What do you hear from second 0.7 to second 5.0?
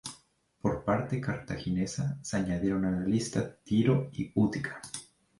parte cartaginesa, se añadieron a la lista Tiro y Útica.